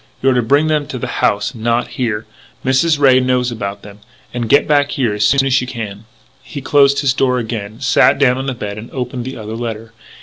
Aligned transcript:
You're 0.19 0.33
to 0.33 0.41
bring 0.41 0.65
them 0.65 0.87
to 0.87 0.97
the 0.97 1.05
house, 1.21 1.53
not 1.53 1.89
here. 1.89 2.25
Mrs. 2.65 2.97
Ray 2.97 3.19
knows 3.19 3.51
about 3.51 3.83
them. 3.83 3.99
And 4.33 4.49
get 4.49 4.67
back 4.67 4.89
here 4.93 5.13
as 5.13 5.27
soon 5.27 5.45
as 5.45 5.61
you 5.61 5.67
can." 5.67 6.05
He 6.41 6.59
closed 6.59 7.01
his 7.01 7.13
door 7.13 7.37
again, 7.37 7.79
sat 7.81 8.17
down 8.17 8.39
on 8.39 8.47
the 8.47 8.55
bed 8.55 8.79
and 8.79 8.89
opened 8.89 9.25
the 9.25 9.37
other 9.37 9.55
letter. 9.55 9.93